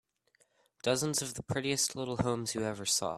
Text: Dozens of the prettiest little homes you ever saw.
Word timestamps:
Dozens 0.83 1.21
of 1.21 1.35
the 1.35 1.43
prettiest 1.43 1.95
little 1.95 2.17
homes 2.17 2.55
you 2.55 2.61
ever 2.63 2.87
saw. 2.87 3.09